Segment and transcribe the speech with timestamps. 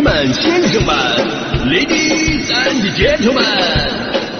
[0.00, 0.94] 们、先生们
[1.66, 3.42] ，Ladies and Gentlemen，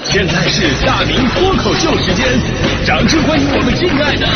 [0.05, 2.27] 现在是大明脱口秀时间，
[2.85, 4.27] 掌声欢迎我们敬爱的。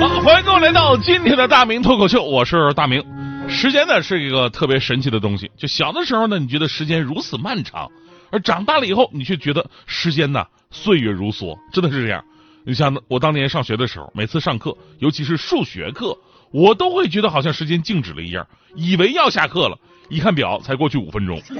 [0.00, 3.04] 好，欢迎各位来到今天的大明脱口秀，我是大明。
[3.48, 7.88] 时间呢是一个特别神奇的东西，就小的时候呢，你觉得时间如此漫长，
[8.30, 12.22] 而长大了以后，你却觉得时间呐岁月如梭，真的是这样。
[12.64, 16.16] 你像我当年上学的时候，每次上课，尤其是数学课，
[16.50, 19.78] 我都会觉得好像时间静止了一样，以为要下课了，
[20.08, 21.40] 一看表才过去五分钟。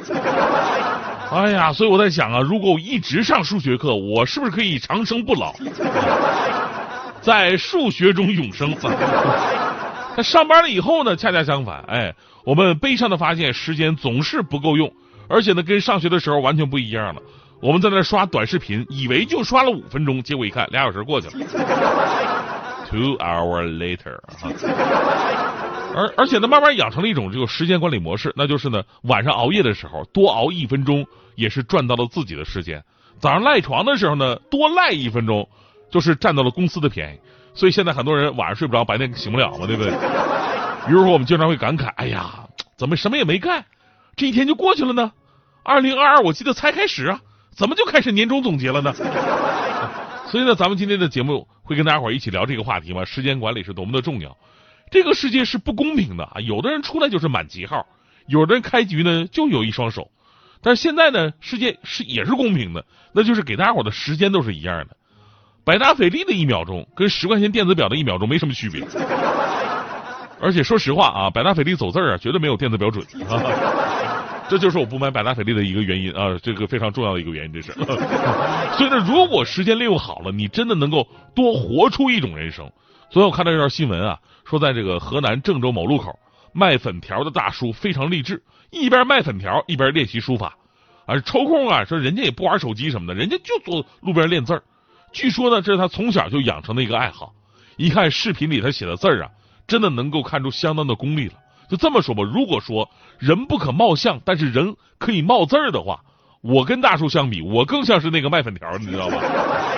[1.31, 5.55] 哎呀，所以我在想啊，如果我一直上数学课，我是不是可以长生不老，
[7.21, 8.75] 在数学中永生？
[10.17, 12.15] 那上班了以后呢，恰恰相反，哎，
[12.45, 14.91] 我们悲伤的发现时间总是不够用，
[15.29, 17.23] 而且呢，跟上学的时候完全不一样了。
[17.61, 21.47] 我们在那刷短视频，以为就刷了五分钟，结果一看俩小时过去了。
[22.89, 24.17] Two hour later，
[25.95, 31.05] 而而且呢，慢慢养成了一种这个时间管理模式，那就是呢，晚上熬夜的时候多熬一分钟，
[31.35, 32.81] 也是赚到了自己的时间；
[33.21, 35.47] 早上赖床的时候呢，多赖一分钟，
[35.91, 37.19] 就是占到了公司的便宜。
[37.53, 39.91] 所以现在很多人晚上睡不着，白天醒不了嘛，对不对？
[40.87, 42.47] 比如说我们经常会感慨：哎呀，
[42.79, 43.63] 怎么什么也没干，
[44.19, 45.13] 这一天就过去了呢？
[45.63, 47.21] 二零二二我记得才开始啊，
[47.57, 48.93] 怎么就开始年终总结了呢？
[50.27, 54.37] 所以呢，咱们今天的节目会跟大家伙一起聊这个话题嘛，时间管理是多么的重要。
[54.91, 57.87] 这个世界是不公平的啊，有的人出来就是满级号，
[58.27, 60.11] 有的人开局呢就有一双手。
[60.61, 64.97] 但是现在呢，世界是也是公平的，那就是给大家伙的时间都是一样的。
[65.65, 68.83] 百达翡丽的一秒钟跟十块钱电子表的一秒钟没什么区别，
[70.41, 73.43] 而且说实话啊，百达翡丽走字儿啊绝对没有电子表准啊，
[74.49, 77.73] 这就是我不买百达翡丽的一个原因啊，这个非常重要的一个原因，这是。
[78.77, 82.71] 所以呢，如果时间利用好了，你真的能够多活出一种人生。
[83.11, 86.19] 昨天我看到一条新闻啊，说在这个河南郑州某路口
[86.53, 90.57] 卖粉条的大叔非常励志，一边卖粉条一边练习书法，
[91.07, 94.63] 啊，抽空啊说人家也不玩手机什么的，人家就坐路边练字儿。
[95.13, 97.33] 据说呢，这是他从小就养成的一个爱好。
[97.77, 99.31] 一看视频里他写的字儿啊，
[99.69, 101.35] 真的能够看出相当的功力了。
[101.71, 106.01] 就这么说吧，如果说人不可貌相，但是人可以貌字儿的话，
[106.41, 109.19] 我跟大叔相比，我更像是那个卖粉条，你知道吧？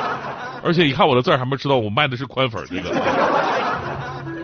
[0.62, 2.90] 而且一看我的字儿，还没知道我卖的是宽粉这个。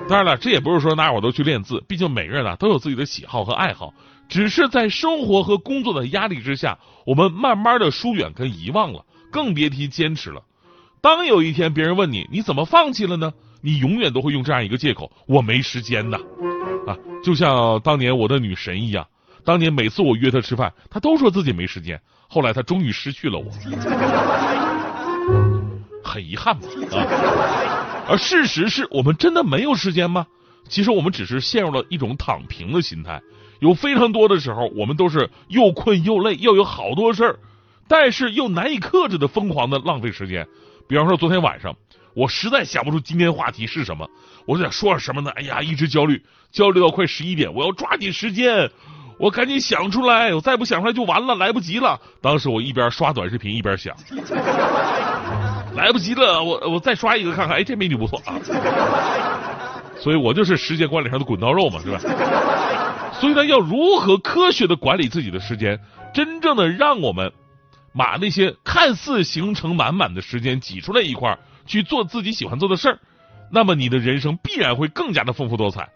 [0.09, 3.93] 当然了，这也不是说哪伙都去练字，毕竟每个人呢都有自己的喜好和爱好，
[4.29, 10.43] 只是在生活和工作的压力之下，我们慢慢的疏远跟遗忘了，更别提坚持了。
[11.01, 13.33] 当有一天别人问你你怎么放弃了呢？
[13.67, 16.17] 你永远都会用这样一个借口：我没时间呐。
[16.87, 19.05] 啊，就像当年我的女神一样，
[19.45, 22.01] 当年每次我约她吃饭，她都说自己没时间。
[22.29, 23.51] 后来她终于失去了我，
[26.05, 26.69] 很遗憾吧？
[26.93, 30.25] 啊，而事实是我们真的没有时间吗？
[30.69, 33.21] 其实我们只是陷入了一种躺平的心态。
[33.59, 37.37] 有非常多的时候，我们都是又困又累，又有好多事儿，
[37.89, 40.47] 但是又难以克制的疯狂的浪费时间。
[40.87, 41.75] 比方说，昨天晚上
[42.17, 44.09] 我实在想不出今天话题是什么，
[44.47, 45.31] 我想说什么呢？
[45.37, 48.71] 哎呀，一直焦虑，焦虑到快十一点，我要抓紧时间，
[49.19, 52.01] 我赶紧想出来，我再不想出来就完了，来不及了。
[52.23, 53.95] 当时我一边刷短视频一边想，
[55.77, 58.41] 来不及了，我我再刷一个看看，哎，这美女不错啊。
[60.01, 61.99] 所以我就是时间管理上的滚刀肉嘛，是吧？
[63.21, 65.79] 所以呢，要如何科学的管理自己的时间，
[66.15, 67.31] 真正的让我们。
[67.99, 72.99] 把那些看似行程满满的时间挤出来一块儿去做自己喜欢做的事儿，
[73.51, 75.89] 那么你的人生必然会更加的丰富多彩。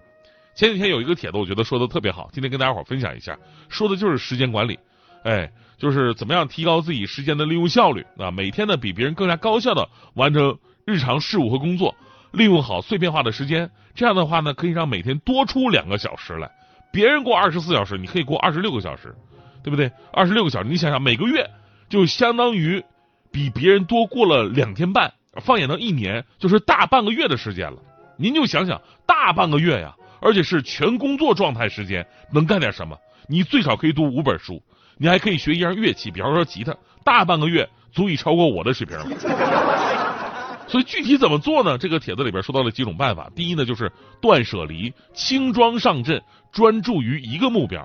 [0.55, 3.39] 前几天有一个帖子，我觉得说的特别好，今天跟大家伙分享一下，
[3.69, 4.79] 说的就是时间管理，
[5.23, 11.95] 哎，就是怎么样提高自己时间的利用效率啊，每天呢比别人更加高效的完成日常事务和工作，
[12.33, 16.51] 利用好碎片化的时间，这样的话呢可以让每天多出两个小时来，
[16.93, 19.15] 别人过二十四小时，你可以过二十六个小时，
[19.63, 19.91] 对不对？
[20.13, 21.49] 二十六个小时，你想想每个月。
[21.89, 22.85] 就相当于
[23.33, 27.79] 比别人多过了两天半，放眼到一年就是大半个月的时间了。
[28.17, 32.97] 您就想想，大半个月呀，而且是全工作状态时间，能干点什么？
[33.29, 34.61] 你最少可以读五本书，
[34.99, 36.75] 你还可以学一样乐器，比方说吉他。
[37.05, 39.07] 大半个月足以超过我的水平了。
[40.69, 41.79] 所以具体怎么做呢？
[41.79, 43.31] 这个帖子里边说到了几种办法。
[43.35, 43.91] 第一呢，就是
[44.21, 46.23] 断舍离，轻装上阵，
[46.53, 47.85] 专注于一个目标。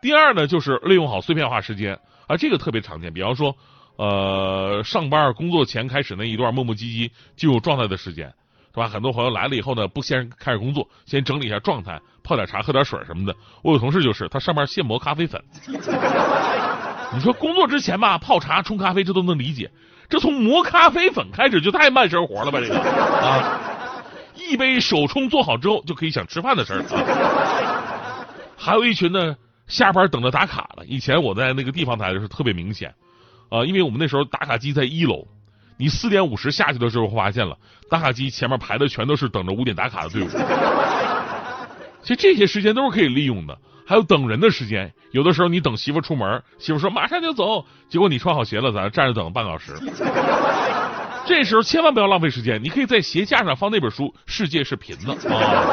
[0.00, 1.98] 第二呢，就是利用好碎片化时间。
[2.26, 3.54] 啊，这个特别常见，比方说，
[3.98, 8.32] 呃，上班工作前开始那一段磨磨唧唧进入状态的时间，
[8.72, 8.88] 是吧？
[8.88, 13.34] 很多朋友来了以后呢，不先开始工作，先整理一下状态，泡点茶，喝点水什么的。
[13.60, 15.42] 我有同事就是，他上班现磨咖啡粉，
[17.12, 19.68] 你说工作之前吧，泡茶、冲咖啡这都能理解，
[20.08, 22.60] 这从磨咖啡粉开始就太慢生活了吧？
[22.60, 23.60] 这个啊，
[24.36, 28.24] 一杯手冲做好之后就可以想吃饭的事儿啊。
[28.56, 29.34] 还有一群呢，
[29.66, 30.86] 下班等着打卡的。
[30.86, 32.94] 以前我在那个地方台的时候特别明显
[33.48, 35.26] 啊，因为我们那时候打卡机在一楼，
[35.76, 37.56] 你四点五十下去的时候发现了，
[37.90, 40.28] 打卡机前面排的全都是等着五点打卡的队伍。
[42.02, 43.58] 其实这些时间都是可以利用的。
[43.86, 49.72] 还有等人的时间，有的时候你等媳妇出门，媳妇说马上就走，结果你穿好鞋了，在那站着等了半个小时。
[51.26, 55.64] 这时候千万不要浪费时间，你可以在鞋架上放那本书《世界是平的》啊。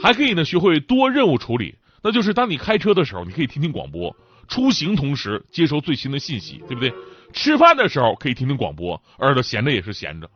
[0.00, 4.14] 还可以呢，学会多任务处理，那就是当你开车的时候，你可以听听广播；
[4.48, 6.92] 出行同时接收最新的信息，对不对？
[7.32, 10.28] 吃饭的时候可以听听广播，耳朵闲着也是闲着；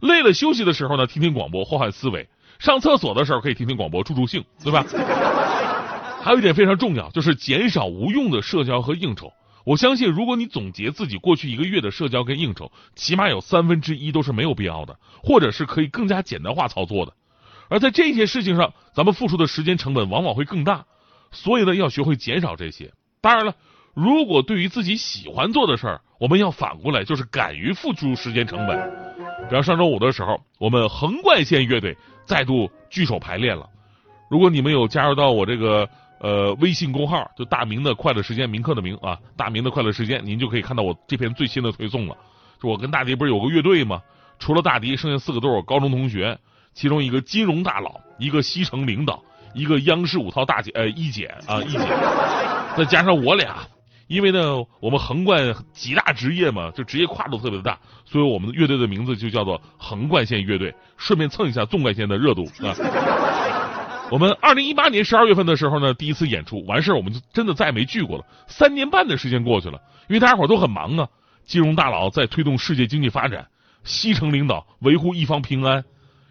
[0.00, 2.24] 累了休息的时候呢，听听广播换换思维；
[2.58, 4.84] 上厕所的时候可以听听广播助助兴，对吧？
[6.20, 9.32] 还有一点非常重要，就是减少无用的社交和应酬。
[9.64, 17.12] 我相信，如果你总结自己过去一个月的社交跟应酬，起码有三分之一都是没有必要的，或者是可以更加简单化操作的。
[17.68, 20.86] 而在这些事情上，咱们付出的时间成本往往会更大，
[21.30, 22.92] 所以呢，要学会减少这些。
[23.20, 23.54] 当然了，
[23.94, 28.78] 如果对于自己喜欢做的事儿，我们要反过来，就是敢于付出时间成本。
[29.48, 33.68] 比方上周五的时候，我们横贯线乐队再度聚首排练了。
[34.30, 35.88] 如果你们有加入到我这个
[36.20, 42.16] 呃微信公号，就大明的快乐时间，明课的明啊，大明的快乐时间，您就可以看到我这篇最新的推送了。
[42.60, 44.02] 就我跟大迪不是有个乐队吗？
[44.38, 46.38] 除了大迪，剩下四个都是我高中同学。
[46.74, 49.20] 其中一个金融大佬，一个西城领导，
[49.52, 51.78] 一个央视五套大姐，呃，一姐啊，一姐，
[52.76, 53.56] 再加上我俩，
[54.06, 62.74] 因为呢，我们横贯几大职业嘛，就职业跨度特别的大，所以我们的乐队的名字就叫做横贯线乐队，顺便蹭一下纵贯线的热度啊。
[64.10, 68.24] 我们二零一八年十二月份的时候呢，第一次演出完事儿，我们就真的再也没聚过了。
[68.46, 69.78] 三年半的时间过去了，
[70.08, 71.08] 因为大家伙都很忙啊，
[71.44, 73.46] 金融大佬在推动世界经济发展，
[73.84, 75.84] 西城领导维护一方平安。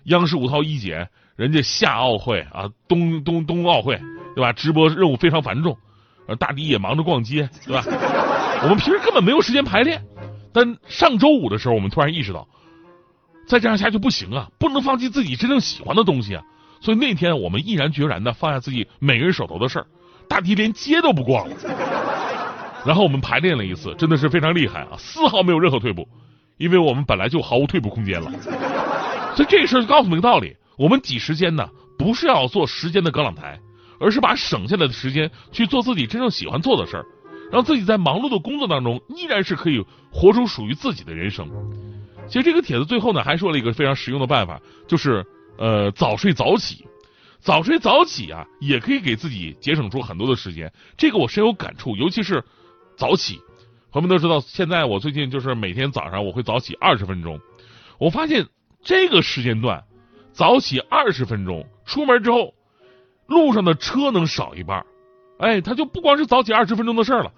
[0.06, 4.02] 央视五套一姐，人家夏奥会啊，冬冬冬奥会，
[4.36, 4.54] 对吧？
[4.54, 5.78] 直播任务非常繁重，
[6.28, 7.84] 而大迪也忙着逛街，对吧？
[8.64, 10.04] 我们平时根本没有时间排练，
[10.54, 12.48] 但上周五的时候，我们突然意识到，
[13.48, 16.44] 再这样下去不行啊，不能放弃自己真正喜欢的东西啊。
[16.82, 19.86] 所以那天我们毅然决然的放下自己每个人手头的事儿，
[20.28, 21.56] 大迪连街都不逛了。
[22.86, 26.08] 然后我们排练了一次，真的是非常厉害啊，丝毫没有任何退步，
[26.58, 28.32] 因为我们本来就毫无退步空间了。
[29.36, 33.60] 所以这事儿就告诉我们一个道理：我们挤时间呢，不是要做时间的隔朗台，
[34.00, 37.06] 而是把省下来的时间去做自己真正喜欢做的事儿，
[37.52, 41.50] 让自己在忙碌的工作当中依然是可以活出属于自己的人生。
[42.28, 45.26] 其实这个帖子最后呢，还说了一个非常实用的办法，就是
[45.58, 46.86] 呃早睡早起。
[47.40, 50.72] 早睡早起啊，也可以给自己节省出很多的时间。
[50.98, 52.44] 这个我深有感触，尤其是
[52.98, 53.40] 早起。
[53.92, 57.40] 朋友们都知道，现在我最近就是每天早上我会早起二十分钟，
[58.00, 58.46] 我发现。
[58.84, 59.84] 这个时间段，
[60.32, 62.54] 早起二十分钟，出门之后，
[63.28, 64.86] 路上的车能少一半。
[65.40, 67.32] 哎，他就不光是早起二十分钟的事儿了。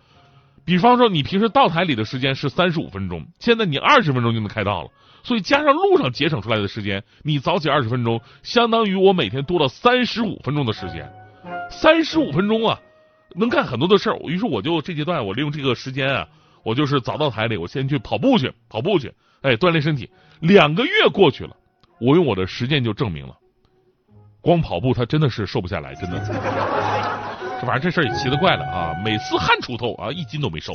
[0.65, 4.89] 比方说，你平时到台里的时间是三十五分钟，现在你二十分钟就能开到了。
[5.24, 11.12] 所以加上路上节省出来的时间，你早起二十分钟，相当于我每天多了三十五分钟的时间。
[11.69, 12.80] 三十五分钟啊，
[13.36, 14.18] 能干很多的事儿。
[14.25, 16.27] 于是我就这阶段，我利用这个时间啊，
[16.63, 20.10] 我就是早到台里，我先去跑步去，跑步去，哎，锻炼身体。
[20.39, 21.55] 两个月过去了，
[22.00, 23.36] 我用我的实践就证明了，
[24.41, 26.19] 光跑步他真的是瘦不下来，真的。
[27.62, 28.96] 这玩意这事也奇了怪了啊！
[29.03, 30.74] 每次汗出透啊，一斤都没瘦。